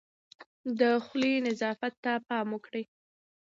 د 0.79 0.81
خولې 1.05 1.33
نظافت 1.47 1.93
ته 2.03 2.11
پام 2.27 2.47
وکړئ. 2.55 2.83